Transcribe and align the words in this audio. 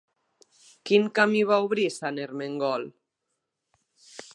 Quin 0.89 1.05
camí 1.19 1.43
va 1.51 1.61
obrir 1.67 1.87
Sant 1.99 2.21
Ermengol? 2.27 2.91